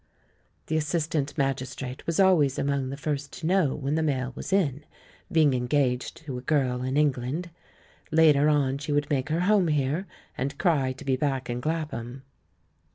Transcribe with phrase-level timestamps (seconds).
[0.65, 4.83] The assistant magistrate was always among the first to know Vv^hen the mail was in,
[5.31, 7.51] being engaged to a girl in England.
[8.09, 12.23] Later on she would make her home here, and cry to be back in Clapham.